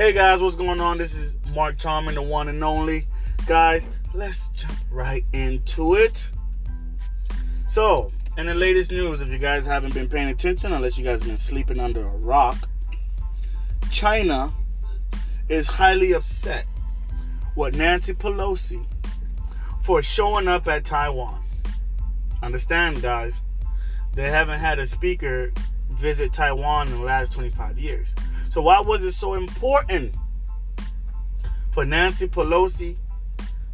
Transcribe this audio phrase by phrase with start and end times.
[0.00, 0.96] Hey guys, what's going on?
[0.96, 3.06] This is Mark Charming, the one and only.
[3.46, 6.26] Guys, let's jump right into it.
[7.68, 11.22] So, in the latest news, if you guys haven't been paying attention, unless you guys
[11.22, 12.56] been sleeping under a rock,
[13.90, 14.50] China
[15.50, 16.64] is highly upset
[17.54, 18.82] with Nancy Pelosi
[19.82, 21.42] for showing up at Taiwan.
[22.42, 23.38] Understand, guys,
[24.14, 25.52] they haven't had a speaker
[25.90, 28.14] visit Taiwan in the last 25 years.
[28.50, 30.12] So, why was it so important
[31.70, 32.96] for Nancy Pelosi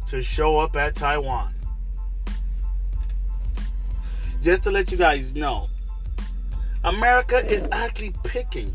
[0.05, 1.51] to show up at Taiwan?
[4.39, 5.67] Just to let you guys know,
[6.83, 8.71] America is actually picking,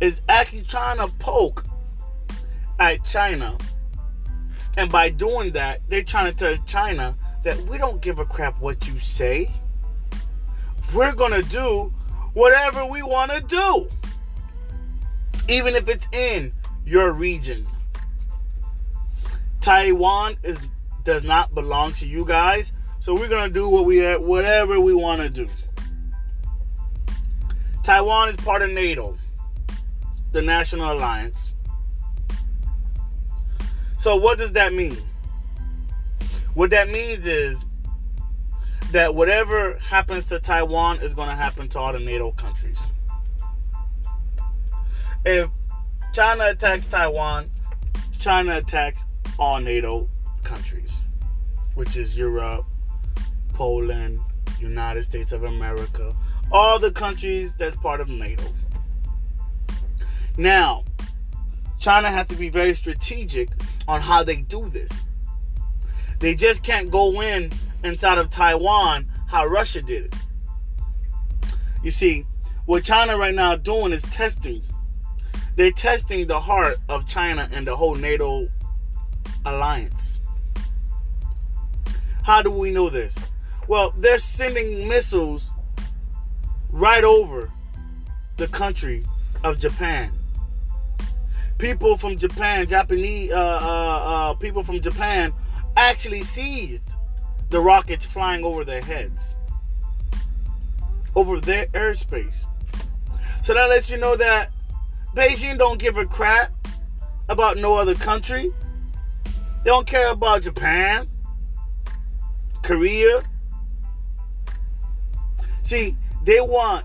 [0.00, 1.64] is actually trying to poke
[2.78, 3.56] at China.
[4.76, 8.60] And by doing that, they're trying to tell China that we don't give a crap
[8.60, 9.50] what you say.
[10.94, 11.90] We're going to do
[12.34, 13.88] whatever we want to do
[15.48, 16.52] even if it's in
[16.84, 17.66] your region.
[19.60, 20.58] Taiwan is
[21.04, 25.22] does not belong to you guys, so we're gonna do what we whatever we want
[25.22, 25.48] to do.
[27.82, 29.16] Taiwan is part of NATO,
[30.32, 31.52] the National Alliance.
[33.98, 34.96] So what does that mean?
[36.54, 37.64] What that means is
[38.92, 42.78] that whatever happens to Taiwan is going to happen to all the NATO countries
[45.26, 45.50] if
[46.12, 47.50] China attacks Taiwan,
[48.20, 49.04] China attacks
[49.40, 50.08] all NATO
[50.44, 50.94] countries,
[51.74, 52.64] which is Europe,
[53.52, 54.20] Poland,
[54.60, 56.14] United States of America,
[56.52, 58.44] all the countries that's part of NATO.
[60.38, 60.84] Now,
[61.80, 63.48] China has to be very strategic
[63.88, 64.92] on how they do this.
[66.20, 67.50] They just can't go in
[67.82, 70.14] inside of Taiwan how Russia did it.
[71.82, 72.24] You see,
[72.66, 74.62] what China right now doing is testing
[75.56, 78.46] they're testing the heart of China and the whole NATO
[79.44, 80.18] alliance.
[82.22, 83.16] How do we know this?
[83.66, 85.50] Well, they're sending missiles
[86.72, 87.50] right over
[88.36, 89.04] the country
[89.44, 90.12] of Japan.
[91.58, 93.58] People from Japan, Japanese uh, uh,
[94.30, 95.32] uh, people from Japan,
[95.76, 96.94] actually seized
[97.48, 99.34] the rockets flying over their heads,
[101.14, 102.44] over their airspace.
[103.42, 104.50] So that lets you know that
[105.16, 106.52] Beijing don't give a crap
[107.30, 108.52] about no other country.
[109.64, 111.08] They don't care about Japan,
[112.62, 113.24] Korea.
[115.62, 115.96] See,
[116.26, 116.84] they want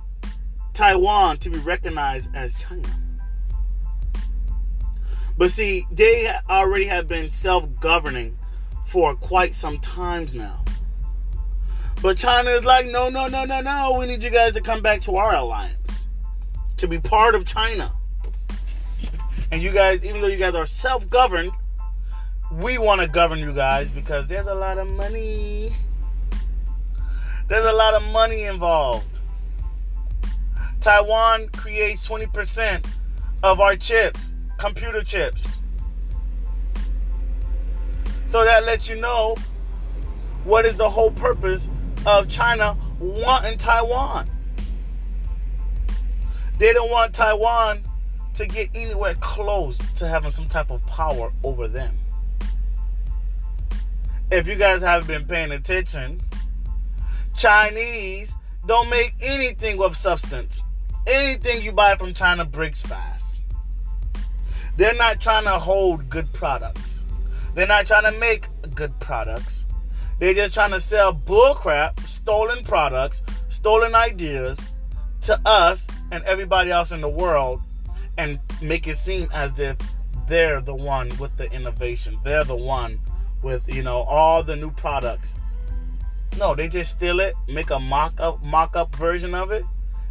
[0.73, 2.87] Taiwan to be recognized as China.
[5.37, 8.33] But see, they already have been self governing
[8.87, 10.63] for quite some times now.
[12.01, 13.97] But China is like, no, no, no, no, no.
[13.99, 16.05] We need you guys to come back to our alliance,
[16.77, 17.91] to be part of China.
[19.51, 21.51] And you guys, even though you guys are self governed,
[22.53, 25.73] we want to govern you guys because there's a lot of money.
[27.47, 29.05] There's a lot of money involved.
[30.79, 32.85] Taiwan creates 20%
[33.43, 35.45] of our chips, computer chips.
[38.27, 39.35] So that lets you know
[40.45, 41.67] what is the whole purpose
[42.05, 44.29] of China wanting Taiwan.
[46.57, 47.83] They don't want Taiwan
[48.35, 51.97] to get anywhere close to having some type of power over them.
[54.31, 56.21] If you guys have been paying attention,
[57.35, 58.33] Chinese
[58.65, 60.63] don't make anything of substance.
[61.07, 63.39] Anything you buy from China breaks fast.
[64.77, 67.05] They're not trying to hold good products.
[67.53, 69.65] They're not trying to make good products.
[70.19, 74.59] They're just trying to sell bullcrap, stolen products, stolen ideas
[75.21, 77.61] to us and everybody else in the world
[78.17, 79.77] and make it seem as if
[80.27, 82.19] they're the one with the innovation.
[82.23, 82.99] They're the one
[83.41, 85.35] with, you know, all the new products.
[86.37, 89.65] No, they just steal it, make a mock up mock up version of it,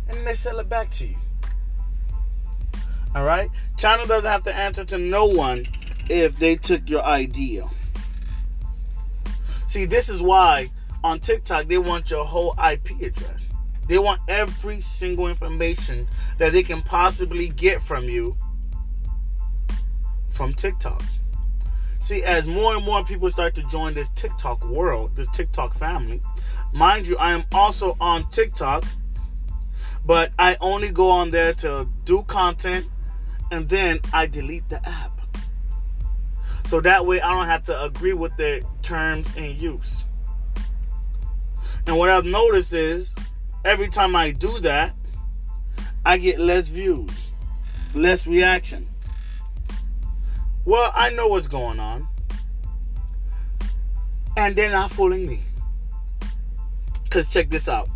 [0.08, 1.16] and they sell it back to you.
[3.14, 3.50] All right?
[3.76, 5.66] China doesn't have to answer to no one
[6.08, 7.68] if they took your idea.
[9.66, 10.70] See, this is why
[11.02, 13.46] on TikTok they want your whole IP address.
[13.90, 16.06] They want every single information
[16.38, 18.36] that they can possibly get from you
[20.30, 21.02] from TikTok.
[21.98, 26.22] See, as more and more people start to join this TikTok world, this TikTok family,
[26.72, 28.84] mind you, I am also on TikTok,
[30.06, 32.86] but I only go on there to do content
[33.50, 35.20] and then I delete the app.
[36.66, 40.04] So that way I don't have to agree with their terms and use.
[41.88, 43.12] And what I've noticed is
[43.64, 44.94] every time I do that,
[46.04, 47.10] I get less views.
[47.94, 48.86] less reaction.
[50.64, 52.06] Well, I know what's going on.
[54.36, 55.40] And they're not fooling me.
[57.04, 57.88] Because check this out.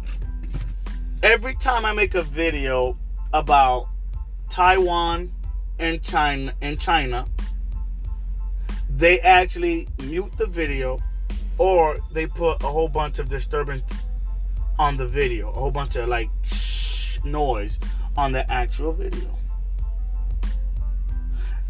[1.23, 2.99] Every time I make a video
[3.33, 3.89] about
[4.51, 5.31] Taiwan
[5.79, 7.25] and China and China,
[8.91, 11.01] they actually mute the video
[11.59, 13.83] or they put a whole bunch of disturbance
[14.79, 17.79] on the video, a whole bunch of like shh, noise
[18.17, 19.31] on the actual video.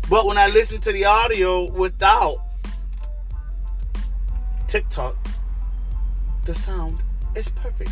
[0.08, 2.38] But when I listen to the audio without
[4.68, 5.16] TikTok,
[6.44, 6.98] the sound
[7.34, 7.90] is perfect.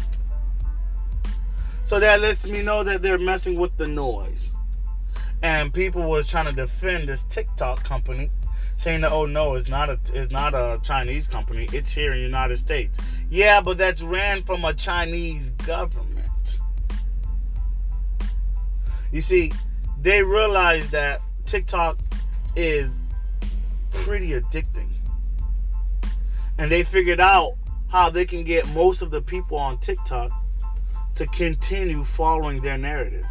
[1.85, 4.51] So that lets me know that they're messing with the noise.
[5.43, 8.31] And people was trying to defend this TikTok company,
[8.83, 11.69] saying that oh no, it's not a it's not a Chinese company.
[11.73, 12.99] It's here in the United States.
[13.31, 16.59] Yeah, but that's ran from a Chinese government.
[19.13, 19.53] You see,
[20.01, 21.97] they realize that TikTok
[22.57, 22.91] is
[23.93, 24.89] pretty addicting.
[26.59, 27.55] And they figured out
[27.89, 30.33] how they can get most of the people on TikTok
[31.15, 33.27] to continue following their narrative.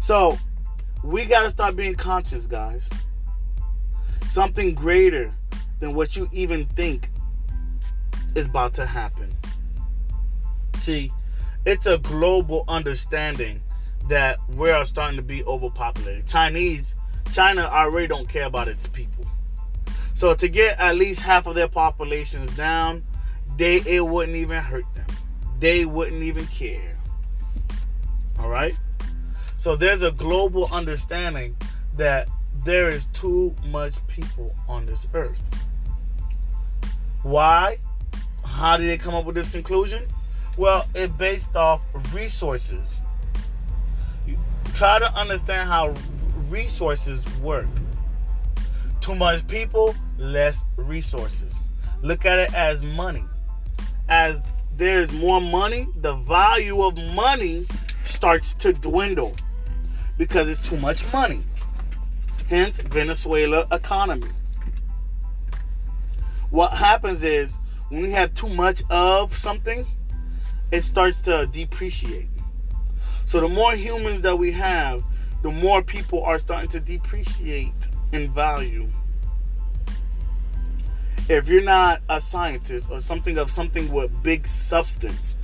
[0.00, 0.38] So,
[1.06, 2.90] we got to start being conscious, guys.
[4.26, 5.32] Something greater
[5.78, 7.08] than what you even think
[8.34, 9.32] is about to happen.
[10.78, 11.12] See,
[11.64, 13.60] it's a global understanding
[14.08, 16.26] that we are starting to be overpopulated.
[16.26, 16.94] Chinese,
[17.32, 19.26] China already don't care about its people.
[20.16, 23.04] So to get at least half of their populations down,
[23.56, 25.06] they it wouldn't even hurt them.
[25.60, 26.96] They wouldn't even care.
[28.40, 28.74] All right?
[29.58, 31.56] So there's a global understanding
[31.96, 32.28] that
[32.64, 35.40] there is too much people on this earth.
[37.22, 37.78] Why?
[38.44, 40.06] How did they come up with this conclusion?
[40.56, 41.82] Well, it based off
[42.12, 42.96] resources
[44.76, 45.94] try to understand how
[46.50, 47.66] resources work.
[49.00, 51.58] Too much people, less resources.
[52.02, 53.24] Look at it as money.
[54.10, 54.38] As
[54.76, 57.66] there's more money, the value of money
[58.04, 59.34] starts to dwindle
[60.18, 61.42] because it's too much money.
[62.48, 64.28] Hence, Venezuela economy.
[66.50, 67.58] What happens is
[67.88, 69.86] when we have too much of something,
[70.70, 72.28] it starts to depreciate.
[73.24, 75.02] So the more humans that we have,
[75.42, 78.86] the more people are starting to depreciate in value.
[81.28, 85.36] If you're not a scientist or something of something with big substance,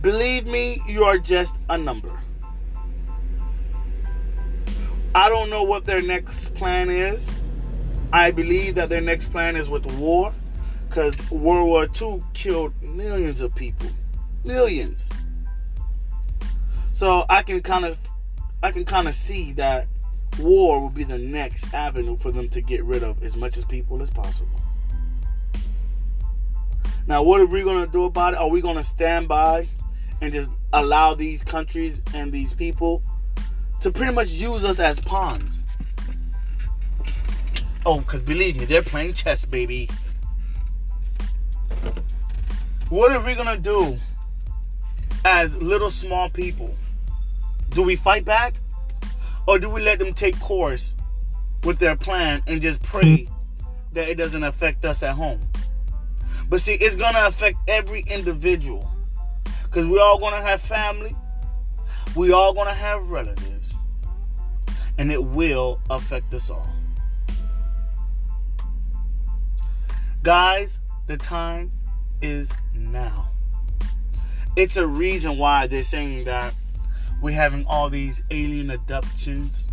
[0.00, 2.18] believe me, you are just a number.
[5.14, 7.30] I don't know what their next plan is.
[8.12, 10.32] I believe that their next plan is with war
[10.88, 13.90] because World War II killed millions of people.
[14.44, 15.08] Millions.
[16.92, 17.98] So I can kind of
[18.62, 19.86] I can kind of see that
[20.38, 23.64] war will be the next avenue for them to get rid of as much as
[23.64, 24.60] people as possible.
[27.06, 28.38] Now, what are we going to do about it?
[28.38, 29.68] Are we going to stand by
[30.20, 33.02] and just allow these countries and these people
[33.82, 35.62] to pretty much use us as pawns?
[37.84, 39.90] Oh, because believe me, they're playing chess, baby.
[42.88, 43.98] What are we going to do
[45.24, 46.72] as little small people?
[47.70, 48.54] Do we fight back?
[49.48, 50.94] Or do we let them take course
[51.64, 53.32] with their plan and just pray hmm.
[53.92, 55.40] that it doesn't affect us at home?
[56.48, 58.88] But see, it's going to affect every individual.
[59.64, 61.16] Because we all going to have family.
[62.14, 63.61] We all going to have relatives.
[64.98, 66.68] And it will affect us all.
[70.22, 71.70] Guys, the time
[72.20, 73.28] is now.
[74.54, 76.54] It's a reason why they're saying that
[77.20, 79.64] we're having all these alien abductions.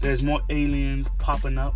[0.00, 1.74] There's more aliens popping up.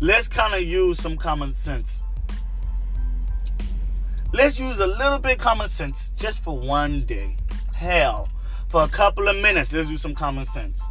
[0.00, 2.02] Let's kind of use some common sense.
[4.32, 7.36] Let's use a little bit common sense just for one day.
[7.72, 8.28] Hell,
[8.76, 10.82] for a couple of minutes, let's use some common sense.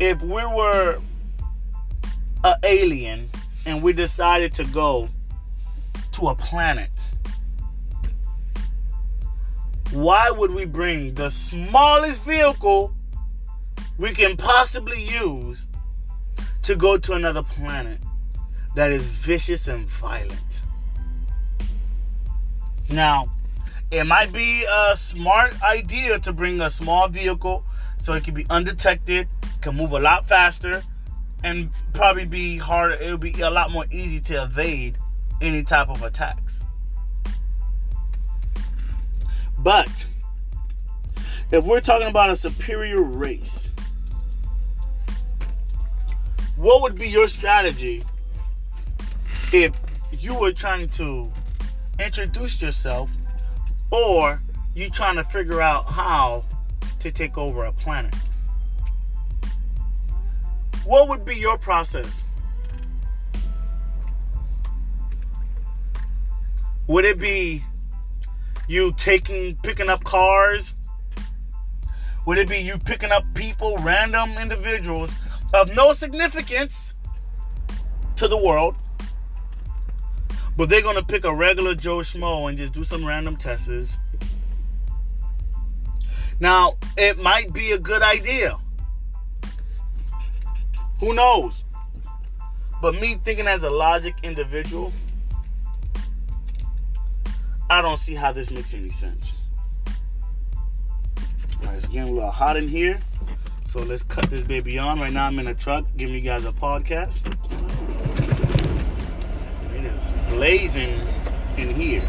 [0.00, 0.98] If we were
[2.42, 3.30] an alien
[3.64, 5.08] and we decided to go
[6.10, 6.90] to a planet
[9.92, 12.92] why would we bring the smallest vehicle
[13.98, 15.68] we can possibly use
[16.64, 18.00] to go to another planet
[18.74, 20.62] that is vicious and violent?
[22.90, 23.26] Now,
[23.90, 27.64] it might be a smart idea to bring a small vehicle
[27.98, 29.28] so it can be undetected,
[29.60, 30.82] can move a lot faster,
[31.44, 32.94] and probably be harder.
[32.94, 34.98] It'll be a lot more easy to evade
[35.40, 36.62] any type of attacks.
[39.58, 40.06] But
[41.50, 43.70] if we're talking about a superior race,
[46.56, 48.04] what would be your strategy
[49.52, 49.72] if
[50.10, 51.30] you were trying to
[51.98, 53.10] introduce yourself
[53.90, 54.40] or
[54.74, 56.44] you trying to figure out how
[57.00, 58.14] to take over a planet?
[60.84, 62.22] What would be your process?
[66.86, 67.64] Would it be
[68.68, 70.74] you taking picking up cars?
[72.26, 75.10] Would it be you picking up people, random individuals
[75.52, 76.94] of no significance
[78.16, 78.76] to the world?
[80.56, 83.98] But they're gonna pick a regular Joe Schmo and just do some random tests.
[86.40, 88.56] Now, it might be a good idea.
[91.00, 91.64] Who knows?
[92.80, 94.92] But me thinking as a logic individual,
[97.68, 99.38] I don't see how this makes any sense.
[101.60, 103.00] All right, it's getting a little hot in here.
[103.66, 105.00] So let's cut this baby on.
[105.00, 107.20] Right now I'm in a truck giving you guys a podcast.
[110.28, 111.06] Blazing
[111.56, 112.02] in here.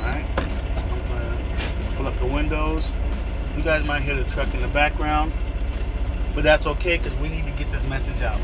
[0.00, 0.26] Alright.
[1.96, 2.90] Pull up the windows.
[3.56, 5.32] You guys might hear the truck in the background.
[6.34, 8.40] But that's okay because we need to get this message out.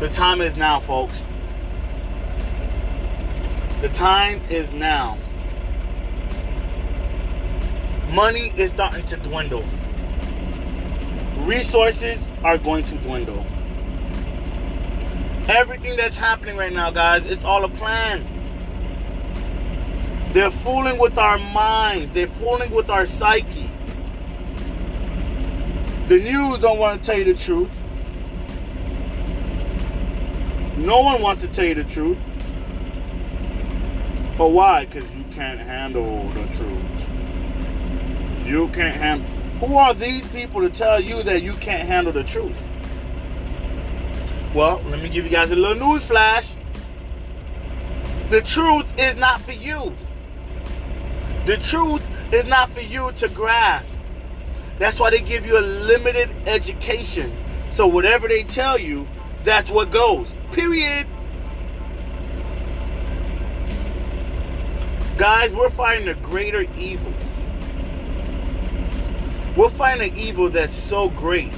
[0.00, 1.24] The time is now, folks.
[3.82, 5.18] The time is now.
[8.08, 9.64] Money is starting to dwindle.
[11.46, 13.44] Resources are going to dwindle.
[15.48, 18.26] Everything that's happening right now, guys, it's all a plan.
[20.32, 23.70] They're fooling with our minds, they're fooling with our psyche.
[26.08, 27.70] The news don't want to tell you the truth.
[30.76, 32.18] No one wants to tell you the truth.
[34.38, 34.86] But why?
[34.86, 37.06] Because you can't handle the truth.
[38.46, 39.28] You can't handle.
[39.60, 42.56] Who are these people to tell you that you can't handle the truth?
[44.52, 46.56] Well, let me give you guys a little news flash.
[48.30, 49.94] The truth is not for you.
[51.46, 54.00] The truth is not for you to grasp.
[54.80, 57.36] That's why they give you a limited education.
[57.70, 59.06] So whatever they tell you,
[59.44, 60.34] that's what goes.
[60.50, 61.06] Period.
[65.16, 67.12] Guys, we're fighting a greater evil.
[69.56, 71.54] We're fighting an evil that's so great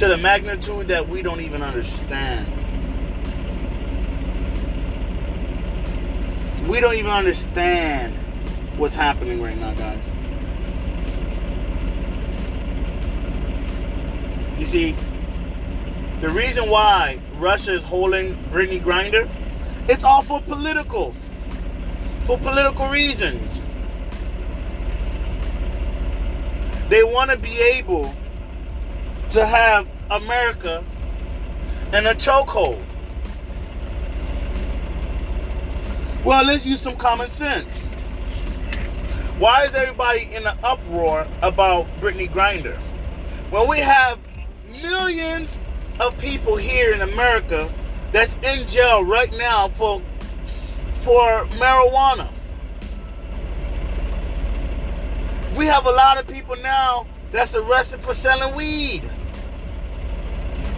[0.00, 2.46] to the magnitude that we don't even understand.
[6.66, 8.14] We don't even understand
[8.78, 10.10] what's happening right now, guys.
[14.58, 14.96] You see,
[16.22, 19.28] the reason why Russia is holding Brittney Griner,
[19.86, 21.14] it's all for political
[22.26, 23.66] for political reasons.
[26.88, 28.14] They want to be able
[29.32, 30.84] to have America
[31.92, 32.82] in a chokehold.
[36.24, 37.88] Well, let's use some common sense.
[39.38, 42.78] Why is everybody in an uproar about Brittney Griner?
[43.50, 44.18] When we have
[44.82, 45.62] millions
[45.98, 47.72] of people here in America
[48.12, 50.02] that's in jail right now for
[51.02, 52.30] for marijuana.
[55.56, 59.10] We have a lot of people now that's arrested for selling weed.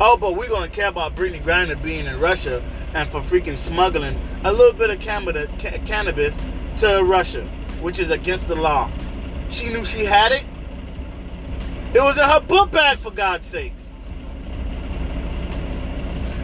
[0.04, 2.61] Oh, but we're gonna care about Brittney Griner being in Russia
[2.92, 6.37] and for freaking smuggling a little bit of cannabis
[6.78, 7.44] to Russia,
[7.80, 8.90] which is against the law.
[9.49, 10.44] She knew she had it.
[11.94, 13.92] It was in her book bag, for God's sakes.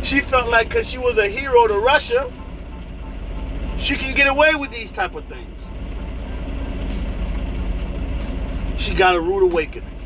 [0.02, 2.30] She felt like because she was a hero to Russia,
[3.76, 5.64] she can get away with these type of things.
[8.80, 9.97] She got a rude awakening.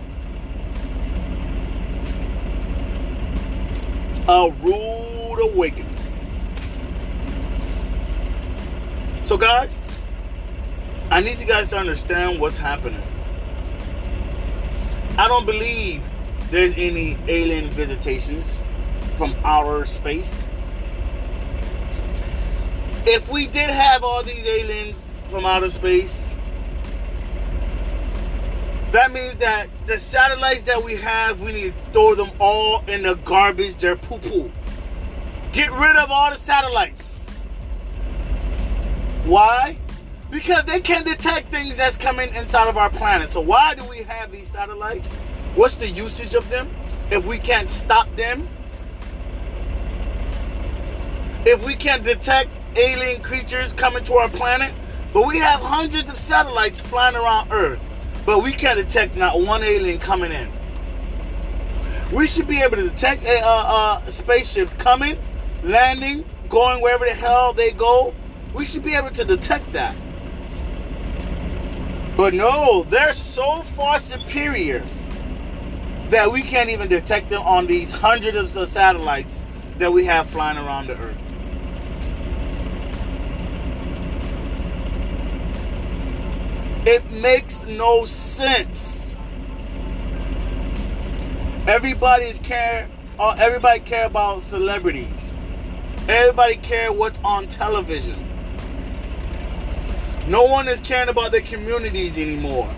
[4.28, 5.96] A rude awakening.
[9.24, 9.74] So, guys,
[11.10, 13.02] I need you guys to understand what's happening.
[15.18, 16.02] I don't believe
[16.50, 18.58] there's any alien visitations
[19.16, 20.44] from outer space
[23.06, 26.31] if we did have all these aliens from outer space,
[28.92, 33.02] that means that the satellites that we have, we need to throw them all in
[33.02, 33.76] the garbage.
[33.80, 34.50] They're poo poo.
[35.52, 37.28] Get rid of all the satellites.
[39.24, 39.76] Why?
[40.30, 43.30] Because they can detect things that's coming inside of our planet.
[43.30, 45.14] So why do we have these satellites?
[45.54, 46.74] What's the usage of them?
[47.10, 48.48] If we can't stop them,
[51.44, 54.74] if we can't detect alien creatures coming to our planet,
[55.12, 57.80] but we have hundreds of satellites flying around Earth,
[58.24, 60.50] but we can't detect not one alien coming in.
[62.12, 65.18] We should be able to detect uh, uh, spaceships coming,
[65.62, 68.14] landing, going wherever the hell they go.
[68.54, 69.94] We should be able to detect that.
[72.16, 74.84] But no, they're so far superior
[76.10, 79.46] that we can't even detect them on these hundreds of satellites
[79.78, 81.16] that we have flying around the earth.
[86.84, 89.14] It makes no sense.
[91.66, 95.32] Everybody's care uh, everybody care about celebrities.
[96.08, 98.28] Everybody care what's on television.
[100.26, 102.74] No one is caring about their communities anymore.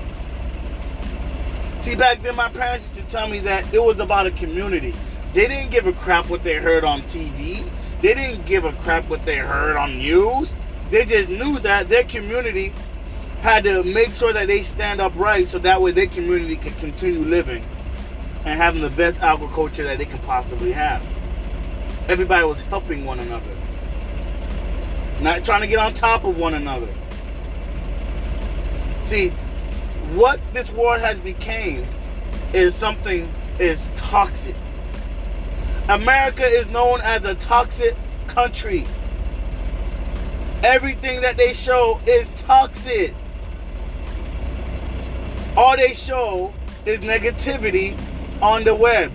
[1.81, 4.95] See, back then my parents used to tell me that it was about a community.
[5.33, 7.69] They didn't give a crap what they heard on TV.
[8.03, 10.55] They didn't give a crap what they heard on news.
[10.91, 12.73] They just knew that their community
[13.45, 17.23] had to make sure that they stand upright so that way their community could continue
[17.23, 17.63] living
[18.47, 21.03] and having the best agriculture that they can possibly have.
[22.09, 23.55] Everybody was helping one another.
[25.21, 26.89] Not trying to get on top of one another.
[29.03, 29.29] See,
[30.15, 31.87] what this world has become
[32.55, 34.57] is something is toxic.
[35.89, 37.95] America is known as a toxic
[38.27, 38.87] country.
[40.63, 43.15] Everything that they show is toxic.
[45.57, 46.53] All they show
[46.85, 47.99] is negativity
[48.43, 49.13] on the web.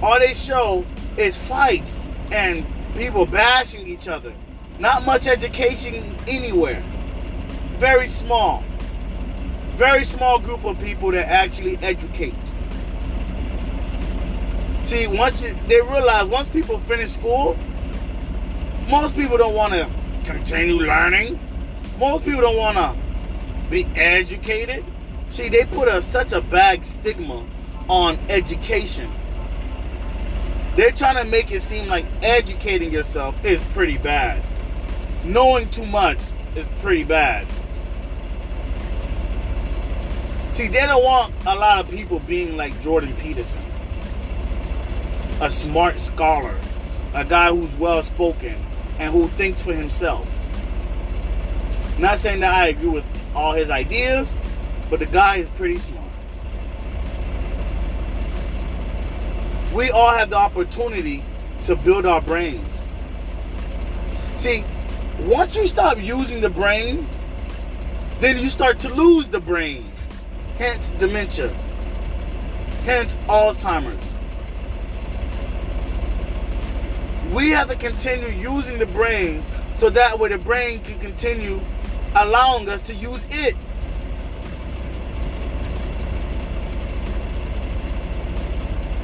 [0.00, 4.32] All they show is fights and people bashing each other.
[4.78, 6.82] Not much education anywhere.
[7.78, 8.64] Very small.
[9.76, 12.34] Very small group of people that actually educate.
[14.82, 17.56] See, once you, they realize once people finish school,
[18.88, 19.88] most people don't want to
[20.24, 21.38] continue learning.
[21.98, 22.96] Most people don't want to
[23.70, 24.84] be educated.
[25.32, 27.48] See, they put a, such a bad stigma
[27.88, 29.10] on education.
[30.76, 34.44] They're trying to make it seem like educating yourself is pretty bad.
[35.24, 36.18] Knowing too much
[36.54, 37.50] is pretty bad.
[40.52, 43.64] See, they don't want a lot of people being like Jordan Peterson
[45.40, 46.60] a smart scholar,
[47.14, 48.54] a guy who's well spoken,
[48.98, 50.28] and who thinks for himself.
[51.98, 54.36] Not saying that I agree with all his ideas,
[54.92, 56.04] but the guy is pretty smart.
[59.74, 61.24] We all have the opportunity
[61.64, 62.82] to build our brains.
[64.36, 64.66] See,
[65.20, 67.08] once you stop using the brain,
[68.20, 69.90] then you start to lose the brain.
[70.58, 71.48] Hence dementia.
[72.84, 74.12] Hence Alzheimer's.
[77.32, 81.62] we have to continue using the brain so that way the brain can continue
[82.14, 83.56] allowing us to use it.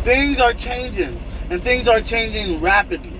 [0.08, 3.12] Things are changing, and things are changing rapidly.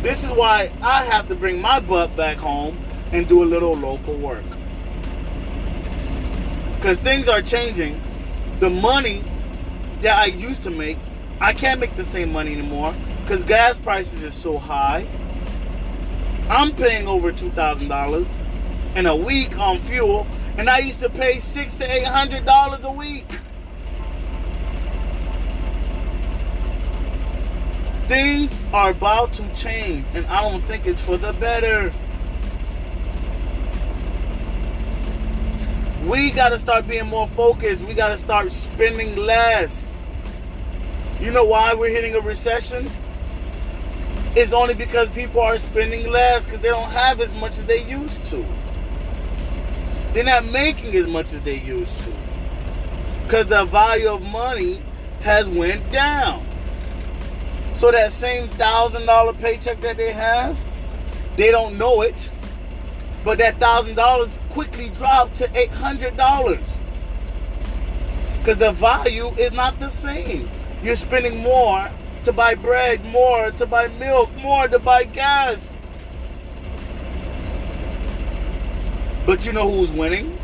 [0.00, 3.76] This is why I have to bring my butt back home and do a little
[3.76, 4.46] local work.
[6.76, 8.00] Because things are changing.
[8.60, 9.22] The money
[10.00, 10.96] that I used to make,
[11.42, 15.06] I can't make the same money anymore because gas prices is so high.
[16.48, 18.32] I'm paying over two thousand dollars
[18.94, 22.84] in a week on fuel, and I used to pay six to eight hundred dollars
[22.84, 23.40] a week.
[28.06, 31.92] Things are about to change, and I don't think it's for the better.
[36.04, 37.82] We got to start being more focused.
[37.82, 39.92] We got to start spending less.
[41.18, 42.90] You know why we're hitting a recession?
[44.36, 47.84] It's only because people are spending less because they don't have as much as they
[47.84, 48.44] used to.
[50.14, 52.14] They're not making as much as they used to.
[53.24, 54.80] Because the value of money
[55.20, 56.48] has went down.
[57.74, 60.56] So that same thousand dollar paycheck that they have,
[61.36, 62.30] they don't know it.
[63.24, 66.80] But that thousand dollars quickly dropped to eight hundred dollars.
[68.38, 70.48] Because the value is not the same.
[70.80, 71.90] You're spending more
[72.24, 75.68] to buy bread, more to buy milk, more to buy gas.
[79.26, 80.38] But you know who's winning?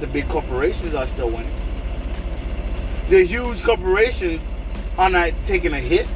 [0.00, 1.54] The big corporations are still winning.
[3.10, 4.42] The huge corporations
[4.96, 6.06] are not taking a hit.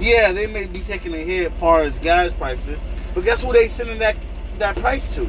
[0.00, 2.82] Yeah, they may be taking a hit as far as gas prices,
[3.14, 4.16] but guess who they sending that,
[4.58, 5.28] that price to?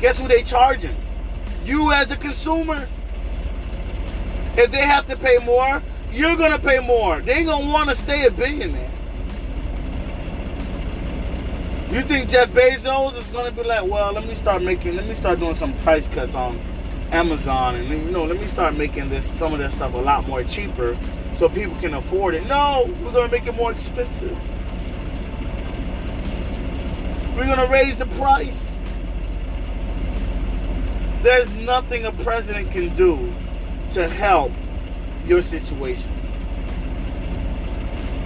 [0.00, 0.96] Guess who they charging?
[1.64, 2.88] You as the consumer.
[4.56, 7.20] If they have to pay more, you're gonna pay more.
[7.20, 8.90] They gonna want to stay a billionaire.
[11.96, 15.14] You think Jeff Bezos is gonna be like, well, let me start making, let me
[15.14, 16.60] start doing some price cuts on
[17.10, 20.28] Amazon, and you know, let me start making this some of this stuff a lot
[20.28, 20.94] more cheaper,
[21.38, 22.46] so people can afford it.
[22.46, 24.36] No, we're gonna make it more expensive.
[27.34, 28.72] We're gonna raise the price.
[31.22, 33.34] There's nothing a president can do
[33.92, 34.52] to help
[35.24, 36.25] your situation.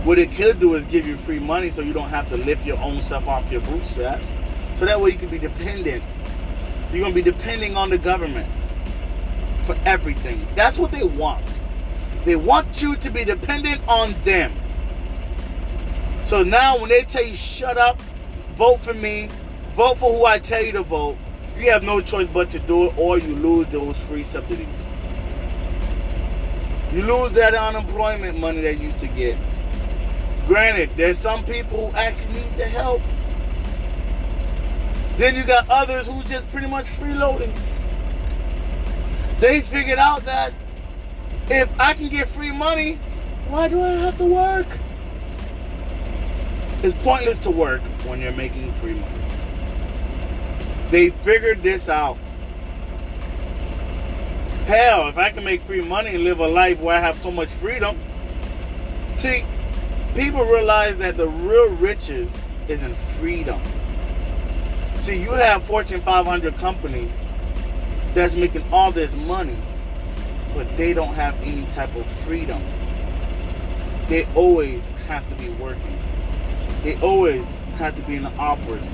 [0.05, 2.65] What it could do is give you free money so you don't have to lift
[2.65, 4.25] your own stuff off your bootstraps.
[4.79, 6.03] So that way you can be dependent.
[6.91, 8.51] You're to be depending on the government
[9.65, 10.49] for everything.
[10.57, 11.63] That's what they want.
[12.25, 14.53] They want you to be dependent on them.
[16.25, 18.01] So now when they tell you shut up,
[18.57, 19.29] vote for me,
[19.77, 21.19] vote for who I tell you to vote,
[21.57, 24.87] you have no choice but to do it or you lose those free subsidies.
[26.93, 29.39] You lose that unemployment money that you used to get.
[30.51, 33.01] Granted, there's some people who actually need the help.
[35.17, 37.57] Then you got others who just pretty much freeloading.
[39.39, 40.53] They figured out that
[41.47, 42.99] if I can get free money,
[43.47, 44.67] why do I have to work?
[46.83, 49.25] It's pointless to work when you're making free money.
[50.91, 52.19] They figured this out.
[54.65, 57.31] Hell, if I can make free money and live a life where I have so
[57.31, 58.01] much freedom.
[59.17, 59.45] See,
[60.15, 62.31] people realize that the real riches
[62.69, 63.63] is in freedom.
[64.99, 67.11] See, you have Fortune 500 companies
[68.15, 69.59] that's making all this money,
[70.55, 72.63] but they don't have any type of freedom.
[74.09, 75.99] They always have to be working.
[76.83, 77.45] They always
[77.77, 78.91] have to be in the office.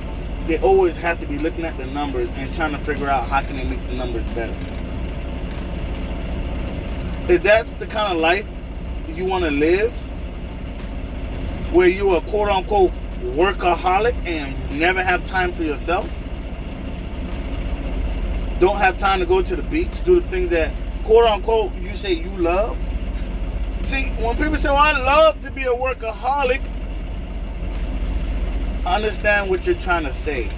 [0.46, 3.42] They always have to be looking at the numbers and trying to figure out how
[3.42, 4.52] can they make the numbers better.
[7.28, 8.46] Is that the kind of life
[9.08, 9.92] you want to live?
[11.76, 16.10] Where you are quote unquote workaholic and never have time for yourself?
[18.60, 21.94] Don't have time to go to the beach, do the things that quote unquote you
[21.94, 22.78] say you love?
[23.84, 26.62] See, when people say, well, I love to be a workaholic,
[28.86, 30.48] understand what you're trying to say.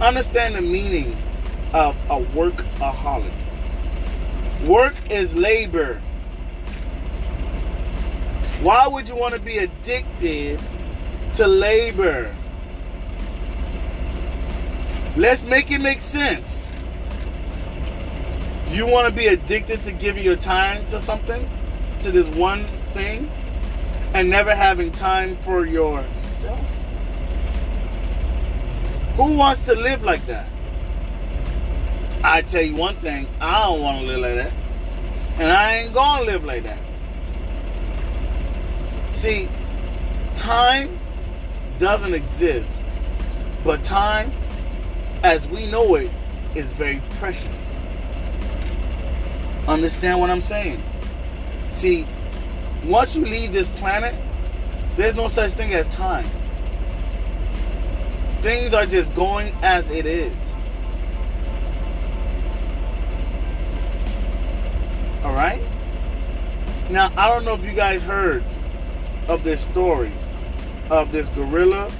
[0.00, 1.16] Understand the meaning
[1.72, 3.34] of a workaholic.
[4.68, 6.00] Work is labor.
[8.62, 10.60] Why would you want to be addicted
[11.34, 12.34] to labor?
[15.16, 16.66] Let's make it make sense.
[18.68, 21.48] You want to be addicted to giving your time to something,
[22.00, 23.30] to this one thing,
[24.14, 26.58] and never having time for yourself?
[29.16, 30.48] Who wants to live like that?
[32.24, 34.54] I tell you one thing, I don't want to live like that.
[35.40, 36.78] And I ain't going to live like that.
[39.24, 39.48] See,
[40.36, 41.00] time
[41.78, 42.78] doesn't exist,
[43.64, 44.34] but time,
[45.22, 46.10] as we know it,
[46.54, 47.70] is very precious.
[49.66, 50.82] Understand what I'm saying?
[51.70, 52.06] See,
[52.84, 54.14] once you leave this planet,
[54.94, 56.26] there's no such thing as time.
[58.42, 60.36] Things are just going as it is.
[65.24, 65.62] All right?
[66.90, 68.44] Now, I don't know if you guys heard
[69.28, 70.12] of this story
[70.90, 71.90] of this gorilla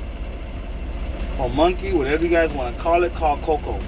[1.38, 3.78] or monkey, whatever you guys want to call it, called Koko.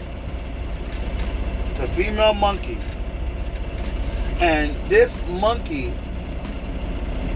[1.70, 2.79] It's a female monkey.
[4.40, 5.94] And this monkey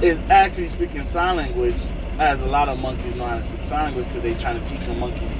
[0.02, 1.76] is actually speaking sign language,
[2.18, 4.70] as a lot of monkeys know how to speak sign language because they're trying to
[4.70, 5.36] teach the monkeys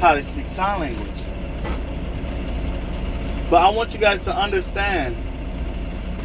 [0.00, 1.24] how to speak sign language.
[3.50, 5.16] But I want you guys to understand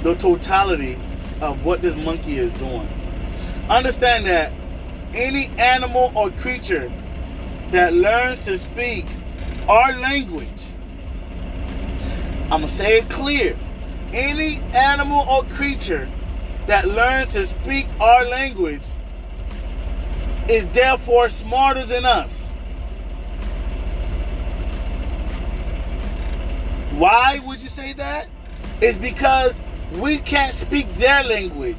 [0.02, 1.00] the totality
[1.39, 2.88] of what this monkey is doing.
[3.72, 4.52] Understand that
[5.14, 6.92] any animal or creature
[7.72, 9.06] that learns to speak
[9.70, 10.50] our language,
[12.52, 13.58] I'm going to say it clear.
[14.12, 16.12] Any animal or creature
[16.68, 18.84] that learns to speak our language
[20.50, 22.50] is therefore smarter than us.
[26.98, 28.28] Why would you say that?
[28.82, 29.62] It's because
[29.94, 31.78] we can't speak their language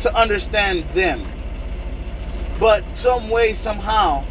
[0.00, 1.22] to understand them.
[2.58, 4.24] But some way, somehow,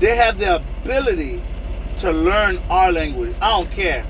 [0.00, 1.42] they have the ability
[1.98, 3.34] to learn our language.
[3.40, 4.06] I don't care.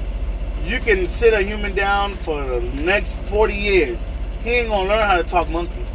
[0.65, 4.05] You can sit a human down for the next 40 years.
[4.41, 5.87] He ain't gonna learn how to talk monkey.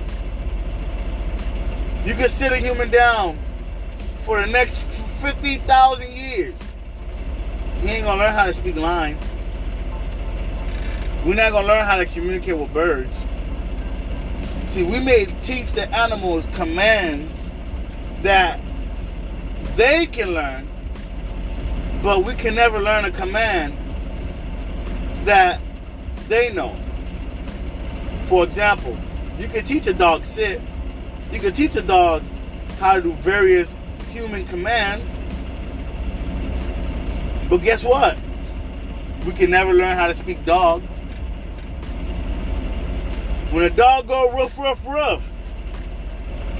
[2.05, 3.37] You can sit a human down
[4.25, 4.83] for the next
[5.21, 6.55] 50,000 years.
[7.81, 9.17] He ain't gonna learn how to speak line.
[11.25, 13.25] We're not gonna learn how to communicate with birds.
[14.67, 17.51] See, we may teach the animals commands
[18.21, 18.59] that
[19.75, 20.67] they can learn,
[22.03, 23.75] but we can never learn a command
[25.25, 25.61] that
[26.27, 26.77] they know.
[28.27, 28.97] For example,
[29.39, 30.61] you can teach a dog sit.
[31.31, 32.23] You can teach a dog
[32.79, 33.75] how to do various
[34.11, 35.17] human commands.
[37.49, 38.17] But guess what?
[39.25, 40.83] We can never learn how to speak dog.
[43.51, 45.23] When a dog go rough, rough, rough,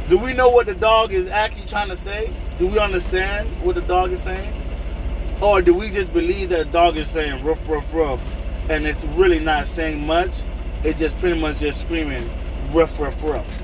[0.07, 2.33] do we know what the dog is actually trying to say?
[2.57, 4.55] Do we understand what the dog is saying?
[5.39, 8.21] Or do we just believe that the dog is saying rough, rough, rough,
[8.69, 10.41] and it's really not saying much?
[10.83, 12.27] It's just pretty much just screaming
[12.73, 13.63] rough, rough, rough.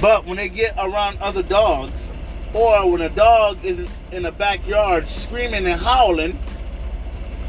[0.00, 2.00] But when they get around other dogs,
[2.54, 6.42] or when a dog is in the backyard screaming and howling,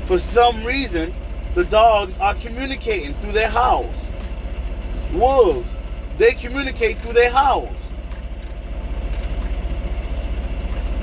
[0.07, 1.13] for some reason,
[1.55, 3.95] the dogs are communicating through their howls.
[5.13, 5.73] Wolves,
[6.17, 7.79] they communicate through their howls.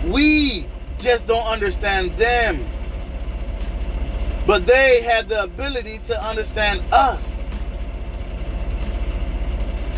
[0.05, 0.67] We
[0.99, 2.69] just don't understand them.
[4.47, 7.37] But they had the ability to understand us.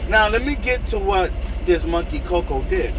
[0.08, 1.32] Now, let me get to what
[1.66, 2.94] this monkey Koko did.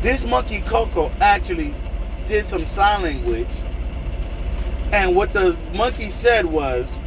[0.00, 1.74] This monkey Koko actually
[2.26, 3.48] did some sign language
[4.92, 7.00] and what the monkey said was,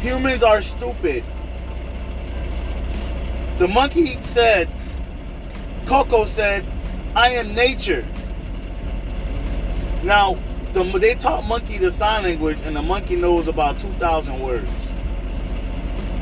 [0.00, 1.24] humans are stupid.
[3.58, 4.68] The monkey said,
[5.86, 6.64] Koko said,
[7.14, 8.06] I am nature.
[10.02, 10.38] Now,
[10.72, 14.70] the, they taught monkey the sign language, and the monkey knows about 2,000 words.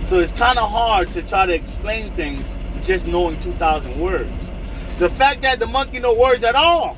[0.08, 2.42] So it's kind of hard to try to explain things
[2.82, 4.32] just knowing 2,000 words.
[4.98, 6.96] The fact that the monkey know words at all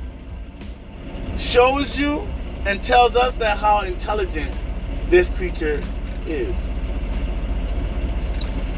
[1.37, 2.29] shows you
[2.68, 4.54] and tells us that how intelligent
[5.09, 5.81] this creature
[6.26, 6.54] is.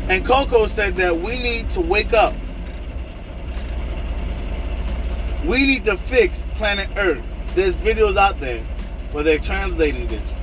[0.09, 2.33] And Koko said that we need to wake up.
[5.45, 7.25] We need to fix planet Earth.
[7.57, 8.63] There's videos out there
[9.11, 10.35] where they're translating this.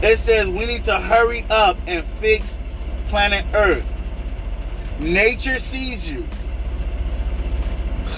[0.00, 2.58] It says we need to hurry up and fix
[3.08, 3.84] planet Earth.
[5.00, 6.24] Nature sees you.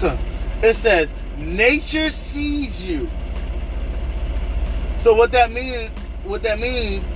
[0.62, 3.08] it says nature sees you.
[5.02, 5.90] So what that means,
[6.22, 7.08] what that means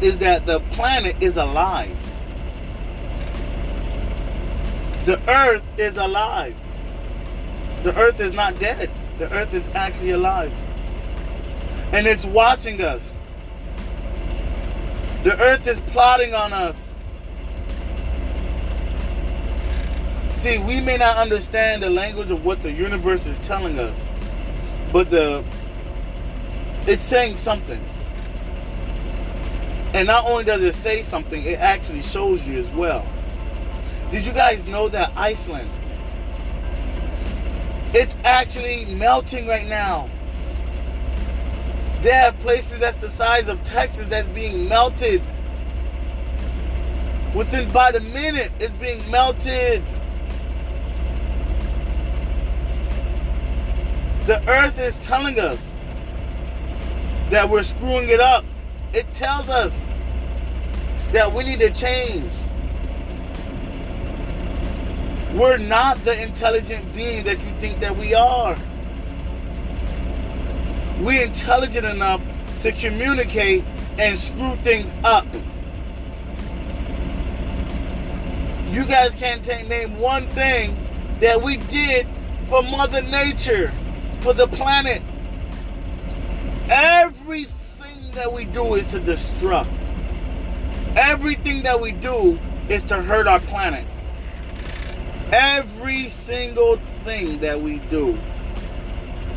[0.00, 1.96] is that the planet is alive.
[5.04, 6.54] The earth is alive.
[7.82, 8.88] The earth is not dead.
[9.18, 10.52] The earth is actually alive.
[11.90, 13.10] And it's watching us.
[15.24, 16.94] The earth is plotting on us.
[20.36, 23.96] See, we may not understand the language of what the universe is telling us,
[24.92, 25.44] but the
[26.88, 27.82] it's saying something.
[29.94, 33.06] And not only does it say something, it actually shows you as well.
[34.10, 35.70] Did you guys know that Iceland
[37.94, 40.10] it's actually melting right now.
[42.02, 45.22] They have places that's the size of Texas that's being melted.
[47.34, 49.82] Within by the minute, it's being melted.
[54.26, 55.67] The earth is telling us
[57.30, 58.44] that we're screwing it up.
[58.92, 59.80] It tells us
[61.12, 62.32] that we need to change.
[65.34, 68.56] We're not the intelligent being that you think that we are.
[71.00, 72.22] We're intelligent enough
[72.60, 73.64] to communicate
[73.98, 75.26] and screw things up.
[78.70, 80.76] You guys can't name one thing
[81.20, 82.06] that we did
[82.48, 83.72] for Mother Nature,
[84.20, 85.02] for the planet.
[86.70, 89.72] Everything that we do is to destruct.
[90.96, 93.86] Everything that we do is to hurt our planet.
[95.32, 98.18] Every single thing that we do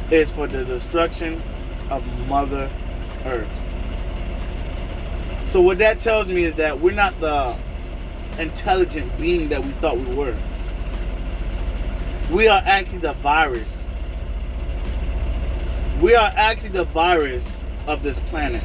[0.10, 1.41] is for the destruction
[1.89, 2.70] of Mother
[3.24, 3.48] Earth.
[5.50, 7.58] So, what that tells me is that we're not the
[8.39, 10.38] intelligent being that we thought we were.
[12.30, 13.82] We are actually the virus
[16.02, 18.64] we are actually the virus of this planet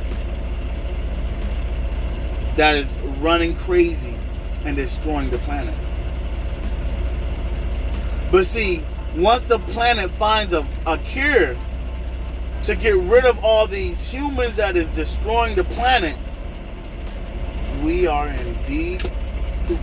[2.56, 4.16] that is running crazy
[4.64, 5.74] and destroying the planet.
[8.32, 8.82] But see,
[9.14, 11.56] once the planet finds a, a cure
[12.62, 16.16] to get rid of all these humans that is destroying the planet,
[17.82, 19.12] we are indeed
[19.66, 19.76] poo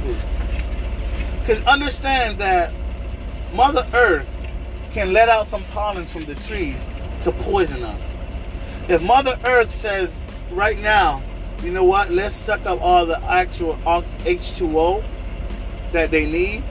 [1.39, 2.73] Because understand that
[3.53, 4.27] Mother Earth
[4.91, 6.89] can let out some pollens from the trees
[7.23, 8.07] to poison us.
[8.89, 10.19] If Mother Earth says
[10.51, 11.23] right now,
[11.63, 15.03] you know what, let's suck up all the actual H2O
[15.93, 16.63] that they need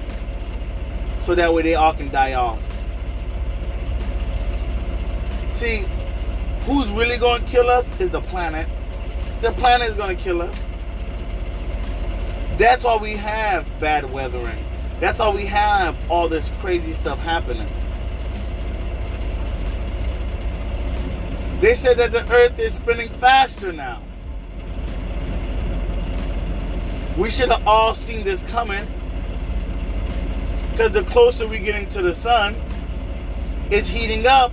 [1.20, 2.60] so that way they all can die off.
[5.50, 5.86] See,
[6.64, 8.68] who's really going to kill us is the planet.
[9.40, 10.56] The planet is going to kill us.
[12.58, 14.64] That's why we have bad weathering.
[15.00, 17.68] That's why we have all this crazy stuff happening.
[21.62, 24.02] They said that the earth is spinning faster now.
[27.16, 28.84] We should have all seen this coming.
[30.72, 32.56] Because the closer we're getting to the sun,
[33.70, 34.50] it's heating up,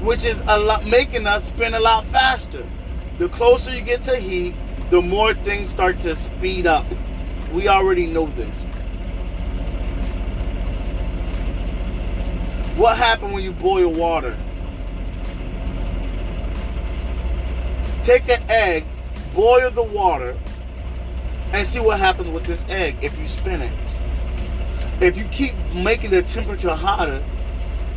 [0.00, 2.64] which is a lot making us spin a lot faster.
[3.18, 4.54] The closer you get to heat,
[4.92, 6.86] the more things start to speed up.
[7.52, 8.64] We already know this.
[12.76, 14.38] What happened when you boil water?
[18.02, 18.84] Take an egg,
[19.34, 20.38] boil the water,
[21.52, 23.72] and see what happens with this egg if you spin it.
[25.02, 27.24] If you keep making the temperature hotter,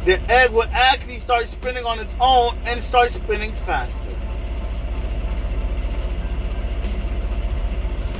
[0.05, 4.03] the egg will actually start spinning on its own and start spinning faster.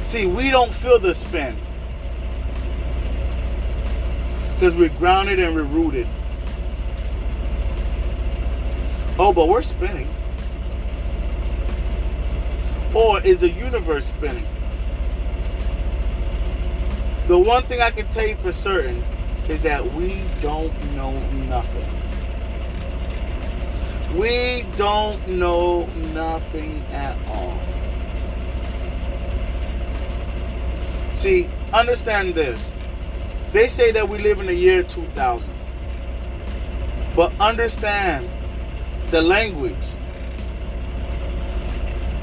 [0.06, 1.58] See, we don't feel the spin
[4.54, 6.08] because we're grounded and we're rooted.
[9.20, 10.14] Oh, but we're spinning.
[12.94, 14.48] Or is the universe spinning?
[17.28, 19.04] The one thing I can tell you for certain
[19.48, 21.90] is that we don't know nothing.
[24.18, 27.60] We don't know nothing at all.
[31.16, 32.72] See, understand this.
[33.54, 35.54] They say that we live in the year 2000.
[37.16, 38.30] But understand
[39.08, 39.88] the language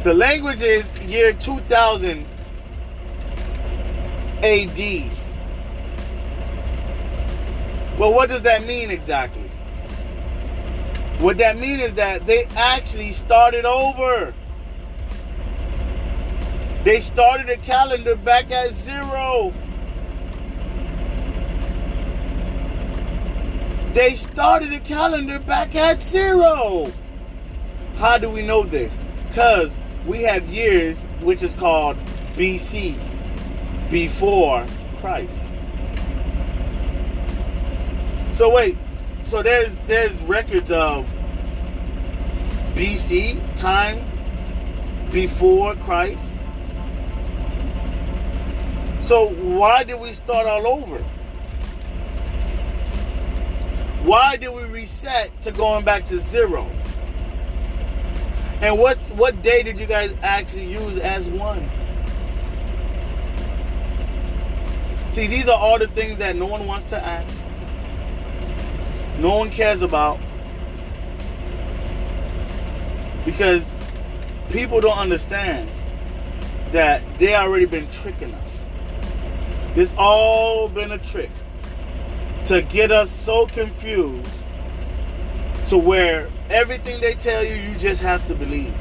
[0.05, 2.27] the language is year 2000
[4.43, 5.11] AD.
[7.99, 9.51] Well, what does that mean exactly?
[11.19, 14.33] What that means is that they actually started over.
[16.83, 19.53] They started a calendar back at zero.
[23.93, 26.91] They started a calendar back at zero.
[27.97, 28.97] How do we know this?
[29.29, 31.97] Because we have years which is called
[32.35, 32.97] BC,
[33.91, 34.67] before
[35.01, 35.53] Christ.
[38.33, 38.79] So wait,
[39.25, 41.07] so there's there's records of
[42.75, 44.07] BC time
[45.11, 46.37] before Christ.
[49.01, 50.99] So why did we start all over?
[54.05, 56.71] Why did we reset to going back to zero?
[58.61, 61.69] And what what day did you guys actually use as one?
[65.11, 67.43] See, these are all the things that no one wants to ask.
[69.19, 70.21] No one cares about.
[73.25, 73.65] Because
[74.51, 75.71] people don't understand
[76.73, 78.61] that they already been tricking us.
[79.75, 81.31] This all been a trick
[82.47, 84.40] to get us so confused
[85.71, 88.75] to where everything they tell you, you just have to believe.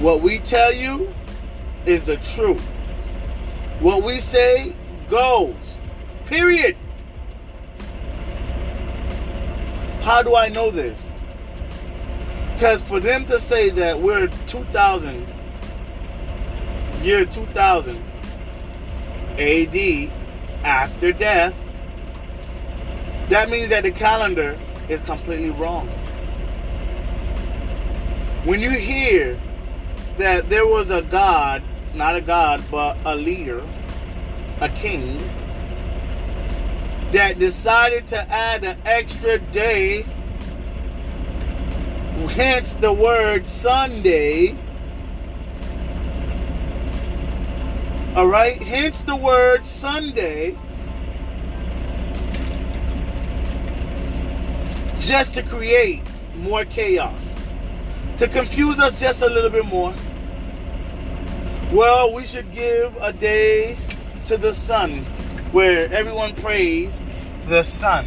[0.00, 1.12] What we tell you
[1.84, 2.62] is the truth.
[3.80, 4.74] What we say
[5.10, 5.76] goes.
[6.24, 6.74] Period.
[10.00, 11.04] How do I know this?
[12.54, 15.26] Because for them to say that we're 2000,
[17.02, 18.02] year 2000
[19.38, 20.12] AD,
[20.64, 21.52] after death,
[23.30, 25.86] that means that the calendar is completely wrong.
[28.44, 29.38] When you hear
[30.18, 31.62] that there was a God,
[31.94, 33.64] not a God, but a leader,
[34.60, 35.18] a king,
[37.12, 40.02] that decided to add an extra day,
[42.30, 44.56] hence the word Sunday.
[48.16, 50.56] All right, hence the word Sunday
[55.00, 56.02] just to create
[56.36, 57.34] more chaos,
[58.18, 59.94] to confuse us just a little bit more.
[61.72, 63.78] Well, we should give a day
[64.26, 65.04] to the sun
[65.52, 67.00] where everyone prays
[67.48, 68.06] the sun.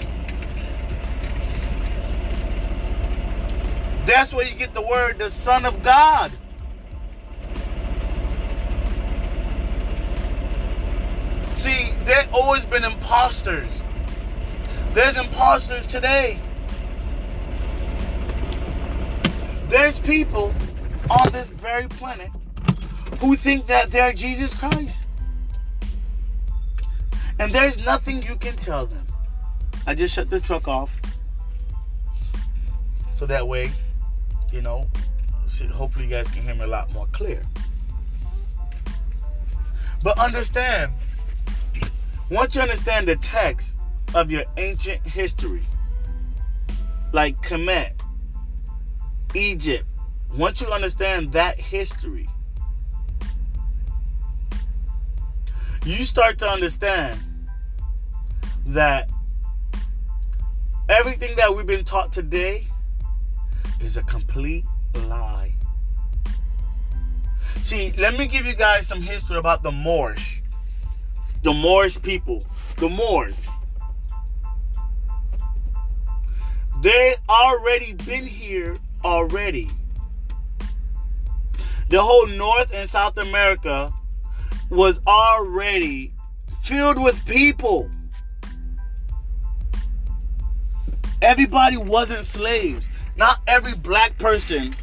[4.05, 6.31] That's where you get the word the Son of God.
[11.53, 13.69] See, there always been imposters.
[14.93, 16.39] There's imposters today.
[19.73, 20.53] There's people
[21.09, 22.29] on this very planet
[23.19, 25.07] who think that they're Jesus Christ.
[27.39, 29.03] And there's nothing you can tell them.
[29.87, 30.95] I just shut the truck off.
[33.15, 33.71] So that way,
[34.51, 34.87] you know,
[35.71, 37.41] hopefully you guys can hear me a lot more clear.
[40.03, 40.91] But understand,
[42.29, 43.79] once you understand the text
[44.13, 45.65] of your ancient history,
[47.11, 47.93] like Kemet,
[49.35, 49.85] Egypt,
[50.35, 52.29] once you understand that history,
[55.85, 57.19] you start to understand
[58.67, 59.09] that
[60.89, 62.65] everything that we've been taught today
[63.81, 64.65] is a complete
[65.07, 65.53] lie.
[67.63, 70.41] See, let me give you guys some history about the Moorish.
[71.43, 72.45] The Moorish people.
[72.77, 73.47] The Moors.
[76.81, 79.69] They already been here already.
[81.89, 83.93] The whole North and South America
[84.69, 86.13] was already
[86.63, 87.89] filled with people.
[91.21, 92.89] Everybody wasn't slaves.
[93.15, 94.75] Not every black person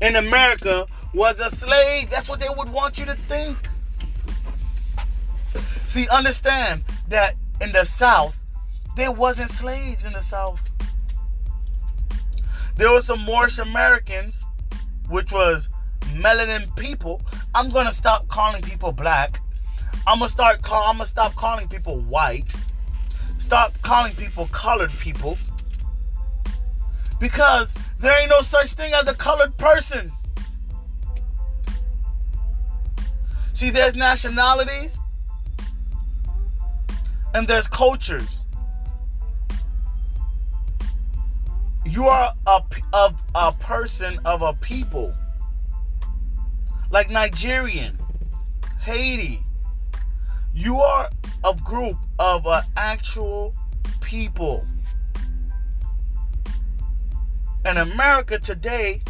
[0.00, 2.10] in America was a slave.
[2.10, 3.56] That's what they would want you to think.
[5.86, 8.34] See, understand that in the South,
[8.96, 10.60] there wasn't slaves in the South.
[12.76, 14.44] There were some Moorish Americans,
[15.08, 15.68] which was
[16.14, 17.22] melanin people.
[17.54, 19.40] I'm gonna stop calling people black.
[20.06, 20.84] I'm gonna start call.
[20.84, 22.54] I'm gonna stop calling people white.
[23.38, 25.38] Stop calling people colored people.
[27.20, 30.12] Because there ain't no such thing as a colored person.
[33.52, 34.98] See, there's nationalities
[37.34, 38.38] and there's cultures.
[41.94, 42.60] You are a,
[42.92, 45.14] of a person of a people.
[46.90, 47.96] Like Nigerian,
[48.80, 49.40] Haiti.
[50.52, 51.08] You are
[51.44, 53.54] a group of an actual
[54.00, 54.66] people.
[57.64, 59.00] And America today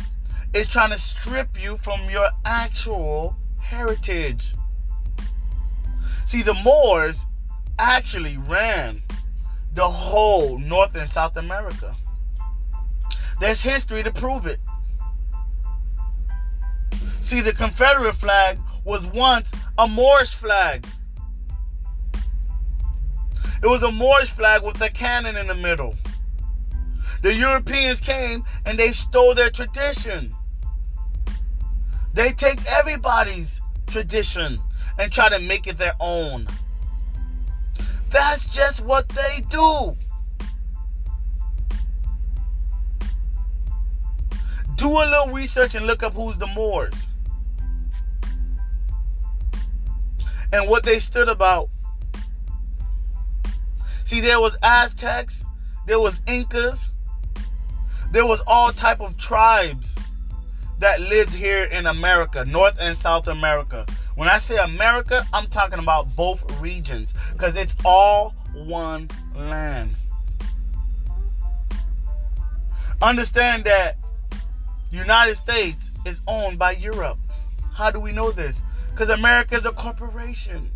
[0.53, 4.53] is trying to strip you from your actual heritage.
[6.27, 7.25] See, the Moors
[7.79, 9.01] actually ran
[9.73, 11.97] the whole North and South America.
[13.41, 14.61] There's history to prove it.
[17.21, 20.87] See, the Confederate flag was once a Moorish flag.
[23.63, 25.95] It was a Moorish flag with a cannon in the middle.
[27.23, 30.35] The Europeans came and they stole their tradition.
[32.13, 34.61] They take everybody's tradition
[34.99, 36.47] and try to make it their own.
[38.11, 39.97] That's just what they do.
[44.77, 46.95] Do a little research and look up who's the Moors
[50.53, 51.69] and what they stood about.
[54.05, 55.45] See, there was Aztecs,
[55.87, 56.91] there was Incas,
[58.13, 59.95] there was all type of tribes
[60.79, 63.87] that lived here in America, North and South America.
[64.15, 69.97] When I say America, I'm talking about both regions because it's all one land.
[73.03, 73.97] Understand that
[74.95, 77.19] United States is owned by Europe.
[77.73, 78.63] How do we know this?
[78.91, 80.71] Because America is a corporation.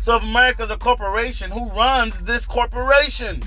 [0.00, 3.42] So if America is a corporation, who runs this corporation?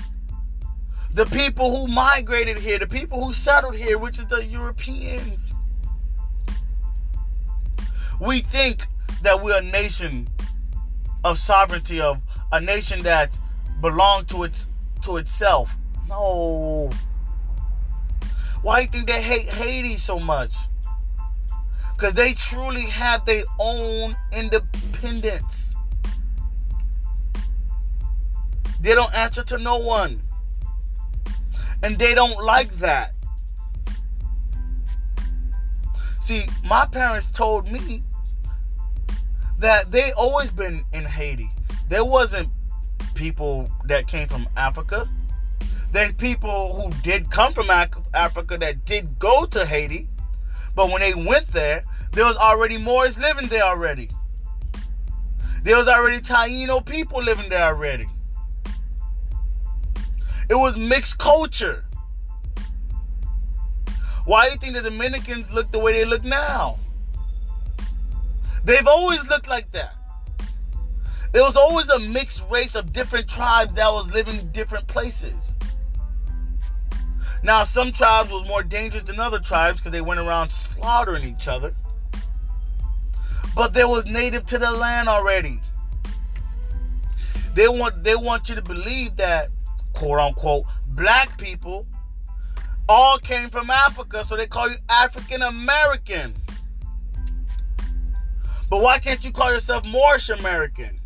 [1.14, 5.40] the people who migrated here, the people who settled here, which is the Europeans.
[8.20, 8.86] We think
[9.22, 10.28] that we're a nation
[11.22, 12.20] of sovereignty, of
[12.50, 13.38] a nation that
[13.80, 14.66] belongs to its
[15.02, 15.70] to itself.
[16.08, 16.90] No.
[18.64, 20.54] Why do you think they hate Haiti so much?
[21.94, 25.74] Because they truly have their own independence.
[28.80, 30.22] They don't answer to no one.
[31.82, 33.12] And they don't like that.
[36.22, 38.02] See, my parents told me
[39.58, 41.50] that they always been in Haiti.
[41.90, 42.48] There wasn't
[43.14, 45.06] people that came from Africa.
[45.94, 50.08] There's people who did come from Africa that did go to Haiti,
[50.74, 54.10] but when they went there, there was already Moors living there already.
[55.62, 58.08] There was already Taino people living there already.
[60.48, 61.84] It was mixed culture.
[64.24, 66.76] Why do you think the Dominicans look the way they look now?
[68.64, 69.94] They've always looked like that.
[71.30, 75.53] There was always a mixed race of different tribes that was living in different places.
[77.44, 81.46] Now, some tribes was more dangerous than other tribes because they went around slaughtering each
[81.46, 81.74] other.
[83.54, 85.60] But they was native to the land already.
[87.52, 89.50] They want they want you to believe that
[89.92, 91.86] quote unquote black people
[92.88, 96.34] all came from Africa, so they call you African American.
[98.70, 100.98] But why can't you call yourself Moorish American?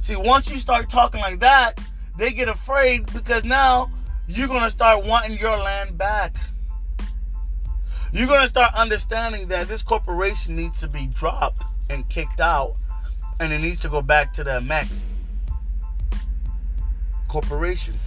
[0.00, 1.78] See, once you start talking like that,
[2.20, 3.90] they get afraid because now
[4.28, 6.36] you're going to start wanting your land back.
[8.12, 12.76] You're going to start understanding that this corporation needs to be dropped and kicked out
[13.40, 15.02] and it needs to go back to the Max
[17.26, 17.98] corporation.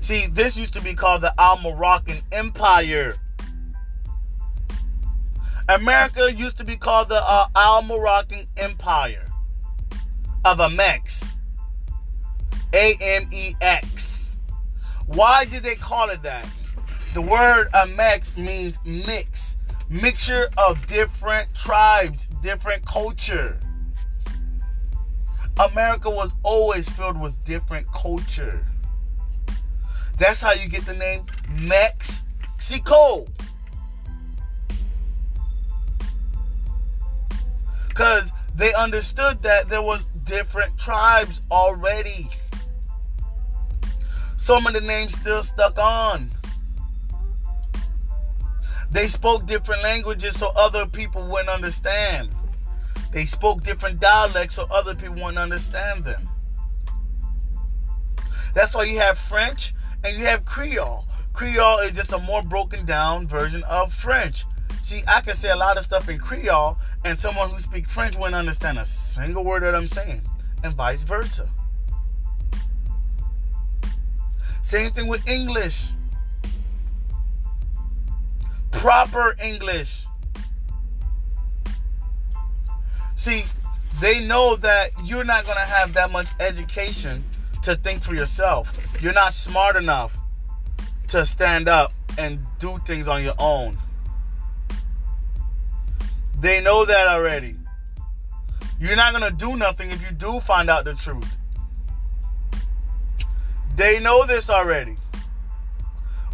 [0.00, 3.14] See, this used to be called the Al Moroccan Empire.
[5.68, 9.24] America used to be called the uh, Almoravian Empire
[10.44, 11.26] of Amex.
[12.72, 14.36] A M E X.
[15.06, 16.48] Why did they call it that?
[17.12, 19.56] The word Amex means mix,
[19.88, 23.58] mixture of different tribes, different culture.
[25.60, 28.66] America was always filled with different culture.
[30.18, 33.26] That's how you get the name Mexico.
[37.88, 42.28] Because they understood that there was different tribes already.
[44.36, 46.30] Some of the names still stuck on.
[48.90, 52.28] They spoke different languages so other people wouldn't understand.
[53.12, 56.28] They spoke different dialects so other people wouldn't understand them.
[58.54, 61.06] That's why you have French and you have Creole.
[61.32, 64.44] Creole is just a more broken down version of French.
[64.82, 68.16] See, I can say a lot of stuff in Creole, and someone who speaks French
[68.16, 70.22] wouldn't understand a single word that I'm saying,
[70.62, 71.48] and vice versa.
[74.62, 75.90] Same thing with English.
[78.70, 80.06] Proper English.
[83.16, 83.44] See,
[84.00, 87.24] they know that you're not going to have that much education
[87.62, 88.68] to think for yourself.
[89.00, 90.16] You're not smart enough
[91.08, 93.78] to stand up and do things on your own.
[96.44, 97.56] They know that already.
[98.78, 101.38] You're not going to do nothing if you do find out the truth.
[103.76, 104.98] They know this already.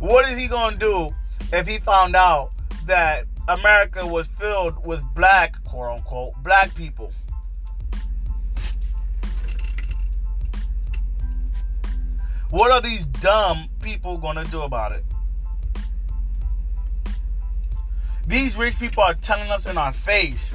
[0.01, 1.11] What is he going to do
[1.57, 2.51] if he found out
[2.87, 7.13] that America was filled with black, quote unquote, black people?
[12.51, 15.05] What are these dumb people going to do about it?
[18.31, 20.53] These rich people are telling us in our face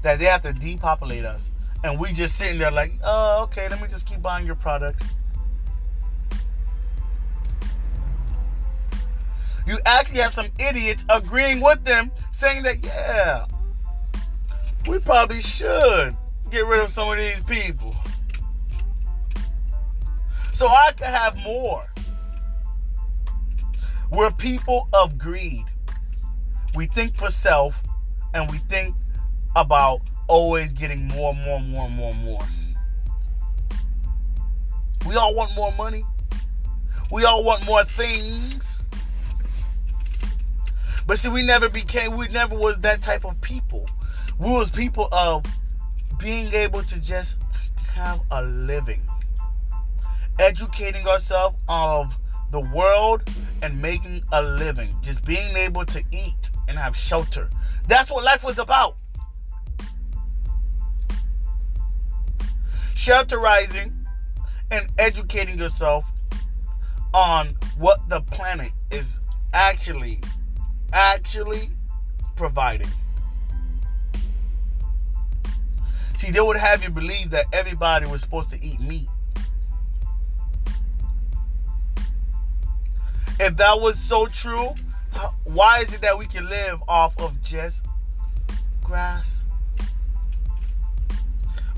[0.00, 1.50] that they have to depopulate us.
[1.84, 5.04] And we just sitting there like, oh, okay, let me just keep buying your products.
[9.66, 13.44] You actually have some idiots agreeing with them, saying that, yeah,
[14.88, 16.16] we probably should
[16.50, 17.94] get rid of some of these people
[20.54, 21.84] so I can have more.
[24.10, 25.66] We're people of greed.
[26.74, 27.80] We think for self
[28.34, 28.96] and we think
[29.56, 32.40] about always getting more, more, more, more, more.
[35.06, 36.04] We all want more money.
[37.10, 38.78] We all want more things.
[41.06, 43.88] But see, we never became, we never was that type of people.
[44.38, 45.44] We was people of
[46.18, 47.36] being able to just
[47.94, 49.02] have a living
[50.38, 52.14] educating ourselves of
[52.50, 53.22] the world
[53.62, 54.96] and making a living.
[55.00, 57.48] Just being able to eat and have shelter.
[57.88, 58.96] That's what life was about.
[62.94, 63.92] Shelterizing
[64.70, 66.04] and educating yourself
[67.12, 69.18] on what the planet is
[69.52, 70.20] actually
[70.92, 71.70] actually
[72.36, 72.88] providing.
[76.16, 79.08] See, they would have you believe that everybody was supposed to eat meat.
[83.40, 84.74] If that was so true,
[85.44, 87.84] why is it that we can live off of just
[88.82, 89.42] grass?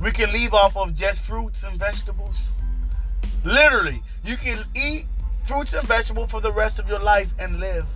[0.00, 2.52] We can live off of just fruits and vegetables.
[3.44, 5.06] Literally, you can eat
[5.46, 7.86] fruits and vegetables for the rest of your life and live.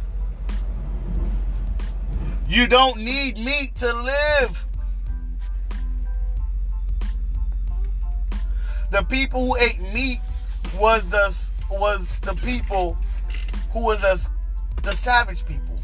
[2.49, 4.65] You don't need meat to live.
[8.91, 10.21] The people who ate meat
[10.79, 11.35] was the
[11.71, 12.97] was the people
[13.73, 14.19] who were the,
[14.89, 15.79] the savage people.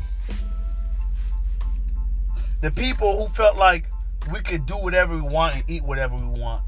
[2.62, 3.90] The people who felt like
[4.32, 6.62] we could do whatever we want and eat whatever we want.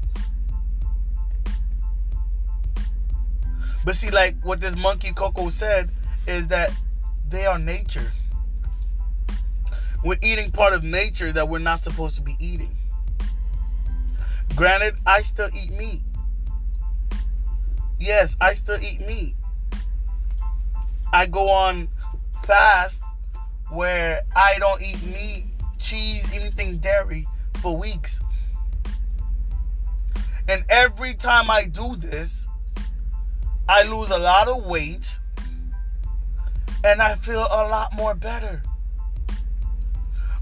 [3.83, 5.89] But see, like what this monkey Koko said
[6.27, 6.71] is that
[7.27, 8.11] they are nature.
[10.03, 12.75] We're eating part of nature that we're not supposed to be eating.
[14.55, 16.03] Granted, I still eat meat.
[17.99, 19.35] Yes, I still eat meat.
[21.11, 21.87] I go on
[22.47, 23.01] fast
[23.69, 27.27] where I don't eat meat, cheese, anything dairy
[27.61, 28.21] for weeks.
[30.47, 32.47] And every time I do this,
[33.67, 35.19] I lose a lot of weight
[36.85, 38.61] and I feel a lot more better.